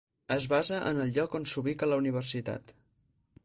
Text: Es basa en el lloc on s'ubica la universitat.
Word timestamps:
Es 0.35 0.45
basa 0.53 0.79
en 0.93 1.03
el 1.03 1.11
lloc 1.17 1.37
on 1.41 1.45
s'ubica 1.51 1.91
la 1.93 2.01
universitat. 2.05 2.77